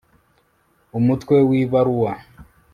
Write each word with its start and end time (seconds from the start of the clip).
umutwe 0.97 1.35
wibaruwa 1.49 2.11